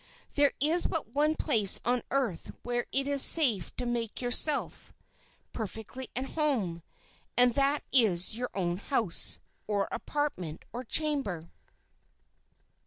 [0.33, 4.95] There is but one place on earth where it is safe to make yourself
[5.53, 6.81] "perfectly at home,"
[7.37, 11.51] and that is your own house—or apartment—or chamber.